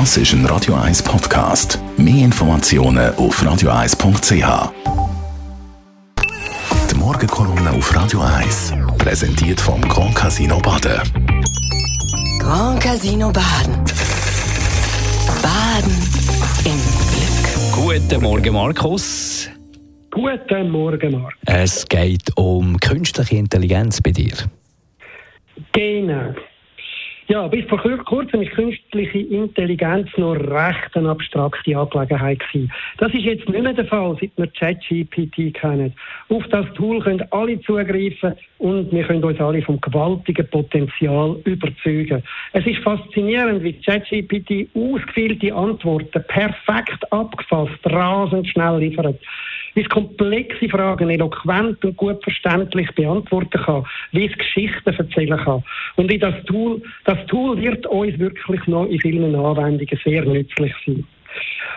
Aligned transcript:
Das 0.00 0.16
ist 0.16 0.32
ein 0.32 0.44
Radio 0.46 0.74
1 0.74 1.04
Podcast. 1.04 1.78
Mehr 1.96 2.24
Informationen 2.24 3.14
auf 3.14 3.40
radio1.ch. 3.40 4.72
Die 6.90 6.96
Morgenkolumne 6.96 7.70
auf 7.70 7.94
Radio 7.94 8.20
1 8.20 8.74
präsentiert 8.98 9.60
vom 9.60 9.80
Grand 9.82 10.16
Casino 10.16 10.58
Baden. 10.58 11.00
Grand 12.40 12.82
Casino 12.82 13.30
Baden. 13.30 13.84
Baden 15.40 15.92
im 16.64 16.80
Glück. 17.12 18.00
Guten 18.02 18.20
Morgen, 18.20 18.52
Markus. 18.52 19.48
Guten 20.10 20.70
Morgen, 20.72 21.12
Marc. 21.12 21.34
Es 21.46 21.86
geht 21.86 22.36
um 22.36 22.76
künstliche 22.78 23.36
Intelligenz 23.36 24.00
bei 24.00 24.10
dir. 24.10 24.34
Genau. 25.70 26.34
Ja, 27.26 27.48
bis 27.48 27.64
vor 27.66 27.78
kurzem 27.78 28.42
ist 28.42 28.52
künstliche 28.52 29.18
Intelligenz 29.18 30.10
noch 30.18 30.34
recht 30.34 30.94
eine 30.94 31.08
abstrakte 31.08 31.76
Angelegenheit 31.76 32.38
gewesen. 32.40 32.70
Das 32.98 33.14
ist 33.14 33.22
jetzt 33.22 33.48
nicht 33.48 33.62
mehr 33.62 33.72
der 33.72 33.86
Fall, 33.86 34.14
seit 34.20 34.30
wir 34.36 34.46
ChatGPT 34.48 35.54
kennen. 35.54 35.94
Auf 36.28 36.46
das 36.48 36.66
Tool 36.74 37.00
können 37.00 37.24
alle 37.30 37.58
zugreifen 37.62 38.34
und 38.58 38.92
wir 38.92 39.04
können 39.04 39.24
uns 39.24 39.40
alle 39.40 39.62
vom 39.62 39.80
gewaltigen 39.80 40.46
Potenzial 40.50 41.36
überzeugen. 41.44 42.22
Es 42.52 42.66
ist 42.66 42.82
faszinierend, 42.82 43.62
wie 43.62 43.72
ChatGPT 43.72 44.68
ausgefeilte 44.74 45.54
Antworten 45.54 46.22
perfekt 46.28 47.10
abgefasst, 47.10 47.78
rasend 47.84 48.48
schnell 48.48 48.80
liefert 48.80 49.18
wie 49.74 49.82
es 49.82 49.88
komplexe 49.88 50.68
Fragen 50.68 51.10
eloquent 51.10 51.84
und 51.84 51.96
gut 51.96 52.22
verständlich 52.22 52.90
beantworten 52.92 53.60
kann, 53.62 53.84
wie 54.12 54.26
es 54.26 54.38
Geschichten 54.38 54.94
erzählen 54.94 55.38
kann. 55.38 55.64
Und 55.96 56.10
wie 56.10 56.18
das 56.18 56.34
Tool, 56.44 56.80
das 57.04 57.18
Tool 57.26 57.60
wird 57.60 57.86
uns 57.86 58.18
wirklich 58.18 58.66
noch 58.66 58.86
in 58.86 59.00
vielen 59.00 59.34
Anwendungen 59.34 60.00
sehr 60.04 60.24
nützlich 60.24 60.74
sein. 60.86 61.04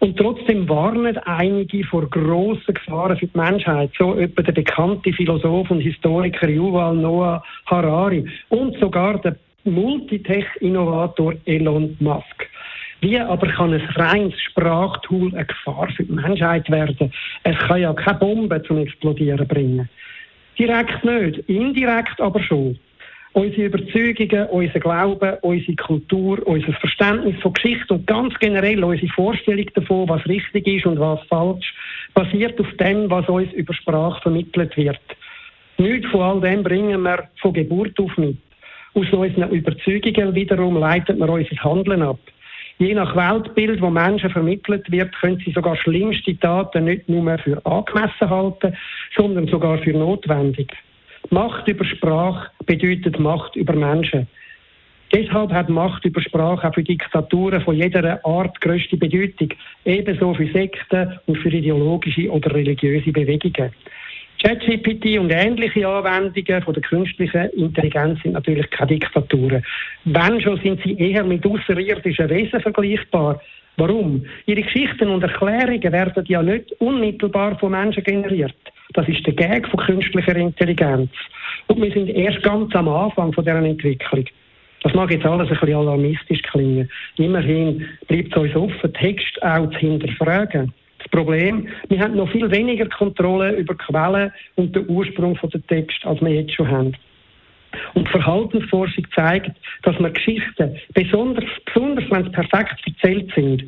Und 0.00 0.16
trotzdem 0.16 0.68
warnen 0.68 1.16
einige 1.18 1.82
vor 1.84 2.08
grossen 2.08 2.74
Gefahren 2.74 3.16
für 3.16 3.26
die 3.26 3.36
Menschheit, 3.36 3.90
so 3.98 4.14
etwa 4.14 4.42
der 4.42 4.52
bekannte 4.52 5.12
Philosoph 5.12 5.70
und 5.70 5.80
Historiker 5.80 6.48
Yuval 6.48 6.94
Noah 6.96 7.42
Harari 7.66 8.24
und 8.50 8.78
sogar 8.78 9.20
der 9.20 9.36
Multitech-Innovator 9.64 11.34
Elon 11.46 11.96
Musk. 11.98 12.48
Wie 13.00 13.18
aber 13.18 13.46
kann 13.48 13.72
ein 13.72 13.80
reines 13.94 14.40
Sprachtool 14.40 15.32
eine 15.34 15.44
Gefahr 15.44 15.88
für 15.96 16.02
die 16.02 16.12
Menschheit 16.12 16.68
werden? 16.68 17.12
Es 17.44 17.56
kann 17.58 17.80
ja 17.80 17.92
keine 17.92 18.18
Bombe 18.18 18.60
zum 18.64 18.78
Explodieren 18.78 19.46
bringen. 19.46 19.88
Direkt 20.58 21.04
nicht, 21.04 21.38
indirekt 21.48 22.20
aber 22.20 22.42
schon. 22.42 22.78
Unsere 23.34 23.66
Überzeugungen, 23.66 24.48
unser 24.48 24.80
Glauben, 24.80 25.36
unsere 25.42 25.76
Kultur, 25.76 26.44
unser 26.44 26.72
Verständnis 26.72 27.40
von 27.40 27.52
Geschichte 27.52 27.94
und 27.94 28.06
ganz 28.06 28.34
generell 28.40 28.82
unsere 28.82 29.12
Vorstellung 29.12 29.66
davon, 29.74 30.08
was 30.08 30.26
richtig 30.26 30.66
ist 30.66 30.86
und 30.86 30.98
was 30.98 31.20
falsch, 31.28 31.72
basiert 32.14 32.58
auf 32.58 32.72
dem, 32.80 33.08
was 33.08 33.28
uns 33.28 33.52
über 33.52 33.74
Sprache 33.74 34.20
vermittelt 34.22 34.76
wird. 34.76 34.98
Nichts 35.76 36.10
von 36.10 36.22
all 36.22 36.40
dem 36.40 36.64
bringen 36.64 37.00
wir 37.02 37.28
von 37.40 37.52
Geburt 37.52 37.96
auf 38.00 38.16
mit. 38.16 38.38
Aus 38.94 39.06
unseren 39.12 39.50
Überzeugungen 39.50 40.34
wiederum 40.34 40.76
leitet 40.76 41.18
man 41.18 41.30
unser 41.30 41.62
Handeln 41.62 42.02
ab. 42.02 42.18
Je 42.78 42.94
nach 42.94 43.16
Weltbild, 43.16 43.80
wo 43.80 43.90
Menschen 43.90 44.30
vermittelt 44.30 44.90
wird, 44.90 45.12
können 45.20 45.42
sie 45.44 45.50
sogar 45.50 45.76
schlimmste 45.76 46.38
Taten 46.38 46.84
nicht 46.84 47.08
nur 47.08 47.36
für 47.38 47.64
angemessen 47.66 48.30
halten, 48.30 48.76
sondern 49.16 49.48
sogar 49.48 49.78
für 49.78 49.92
notwendig. 49.92 50.72
Macht 51.30 51.66
über 51.66 51.84
Sprache 51.84 52.50
bedeutet 52.66 53.18
Macht 53.18 53.56
über 53.56 53.72
Menschen. 53.72 54.28
Deshalb 55.12 55.52
hat 55.52 55.68
Macht 55.68 56.04
über 56.04 56.20
Sprache 56.20 56.68
auch 56.68 56.74
für 56.74 56.84
Diktaturen 56.84 57.60
von 57.62 57.74
jeder 57.74 58.24
Art 58.24 58.60
größte 58.60 58.96
Bedeutung, 58.96 59.48
ebenso 59.84 60.34
für 60.34 60.46
Sekten 60.52 61.18
und 61.26 61.38
für 61.38 61.48
ideologische 61.48 62.30
oder 62.30 62.54
religiöse 62.54 63.10
Bewegungen. 63.10 63.72
ChatGPT 64.42 65.18
und 65.18 65.30
ähnliche 65.30 65.88
Anwendungen 65.88 66.62
von 66.62 66.74
der 66.74 66.82
künstlichen 66.82 67.50
Intelligenz 67.50 68.22
sind 68.22 68.32
natürlich 68.32 68.70
keine 68.70 68.90
Diktaturen. 68.90 69.64
Wenn 70.04 70.40
schon, 70.40 70.60
sind 70.60 70.80
sie 70.84 70.96
eher 70.96 71.24
mit 71.24 71.44
außerirdischen 71.44 72.30
Wesen 72.30 72.60
vergleichbar. 72.60 73.40
Warum? 73.78 74.24
Ihre 74.46 74.62
Geschichten 74.62 75.08
und 75.08 75.22
Erklärungen 75.22 75.92
werden 75.92 76.24
ja 76.26 76.42
nicht 76.42 76.72
unmittelbar 76.80 77.58
von 77.58 77.72
Menschen 77.72 78.04
generiert. 78.04 78.54
Das 78.94 79.08
ist 79.08 79.26
der 79.26 79.34
Gag 79.34 79.68
von 79.68 79.80
künstlicher 79.80 80.36
Intelligenz. 80.36 81.10
Und 81.66 81.82
wir 81.82 81.92
sind 81.92 82.08
erst 82.08 82.42
ganz 82.42 82.74
am 82.74 82.88
Anfang 82.88 83.32
von 83.32 83.44
deren 83.44 83.64
Entwicklung. 83.64 84.24
Das 84.82 84.94
mag 84.94 85.10
jetzt 85.10 85.26
alles 85.26 85.50
ein 85.50 85.58
bisschen 85.58 85.76
alarmistisch 85.76 86.42
klingen. 86.42 86.88
Immerhin 87.16 87.84
bleibt 88.06 88.30
es 88.30 88.36
uns 88.36 88.54
offen, 88.54 88.92
Text 88.94 89.42
auch 89.42 89.68
zu 89.70 89.78
hinterfragen. 89.78 90.72
Problem, 91.08 91.68
wir 91.88 92.00
haben 92.00 92.16
noch 92.16 92.30
viel 92.30 92.50
weniger 92.50 92.86
Kontrolle 92.86 93.52
über 93.56 93.74
Quellen 93.74 94.32
und 94.56 94.74
den 94.74 94.88
Ursprung 94.88 95.38
der 95.42 95.66
Text, 95.66 96.04
als 96.04 96.20
wir 96.20 96.30
jetzt 96.30 96.54
schon 96.54 96.70
haben. 96.70 96.94
Und 97.94 98.08
Verhaltensforschung 98.08 99.06
zeigt, 99.14 99.52
dass 99.82 99.98
man 99.98 100.12
Geschichten, 100.12 100.76
besonders, 100.94 101.44
besonders 101.66 102.10
wenn 102.10 102.24
sie 102.24 102.30
perfekt 102.30 102.82
erzählt 102.86 103.30
sind, 103.34 103.64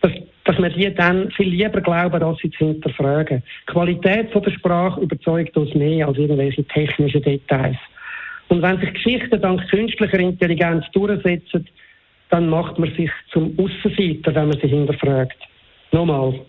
dass, 0.00 0.12
dass 0.44 0.58
man 0.58 0.72
die 0.72 0.92
dann 0.94 1.30
viel 1.32 1.48
lieber 1.48 1.80
glauben, 1.80 2.22
als 2.22 2.38
sie 2.38 2.50
zu 2.50 2.66
hinterfragen. 2.66 3.42
Die 3.68 3.72
Qualität 3.72 4.34
der 4.34 4.50
Sprache 4.50 5.00
überzeugt 5.00 5.56
uns 5.56 5.74
mehr 5.74 6.08
als 6.08 6.18
irgendwelche 6.18 6.64
technischen 6.64 7.22
Details. 7.22 7.76
Und 8.48 8.62
wenn 8.62 8.80
sich 8.80 8.92
Geschichten 8.94 9.40
dank 9.40 9.68
künstlicher 9.70 10.18
Intelligenz 10.18 10.84
durchsetzen, 10.92 11.66
dann 12.30 12.48
macht 12.48 12.78
man 12.78 12.94
sich 12.94 13.10
zum 13.30 13.56
Aussenseiter, 13.58 14.34
wenn 14.34 14.48
man 14.48 14.60
sie 14.60 14.68
hinterfragt. 14.68 15.36
Nochmal, 15.92 16.40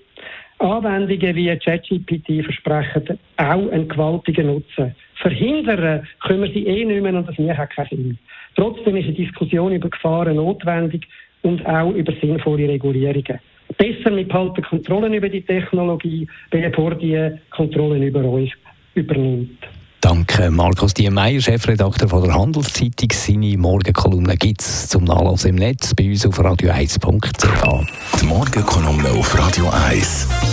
Anwendungen 0.64 1.36
wie 1.36 1.56
ChatGPT 1.58 2.44
versprechen 2.44 3.20
auch 3.38 3.70
einen 3.70 3.88
gewaltigen 3.88 4.48
Nutzen. 4.48 4.96
Verhindern 5.22 6.08
können 6.26 6.44
wir 6.44 6.52
sie 6.52 6.66
eh 6.66 6.86
nicht 6.86 7.02
mehr 7.02 7.14
und 7.14 7.28
das 7.28 7.38
mir 7.38 7.58
hat 7.58 7.72
keinen 7.72 7.90
Sinn. 7.90 8.18
Trotzdem 8.56 8.96
ist 8.96 9.06
eine 9.06 9.14
Diskussion 9.14 9.74
über 9.74 9.90
Gefahren 9.90 10.36
notwendig 10.36 11.08
und 11.42 11.66
auch 11.66 11.92
über 11.92 12.14
sinnvolle 12.22 12.68
Regulierungen. 12.70 13.40
Besser 13.78 14.12
mit 14.12 14.30
behalten 14.30 14.62
Kontrollen 14.62 15.14
über 15.14 15.30
die 15.30 15.42
Technologie, 15.42 16.28
bevor 16.50 16.96
die 16.96 17.32
Kontrollen 17.50 18.04
über 18.04 18.24
uns 18.24 18.52
übernimmt. 18.94 19.58
Danke, 20.04 20.52
Markus 20.52 20.94
Diemeyer, 20.94 21.40
Chefredakteur 21.40 22.10
von 22.10 22.24
der 22.24 22.34
Handelszeitung. 22.34 23.10
Seine 23.14 23.58
Morgenkolumne 23.58 24.36
gibt 24.36 24.62
es 24.62 24.90
zum 24.90 25.06
Nachlassen 25.06 25.52
im 25.52 25.56
Netz 25.56 25.96
bei 25.96 26.10
uns 26.10 26.26
auf 26.26 26.38
radio1.ch. 26.42 28.20
Die 28.20 28.26
Morgenkolumne 28.26 29.10
auf 29.12 29.40
Radio 29.40 29.70
1. 29.70 30.53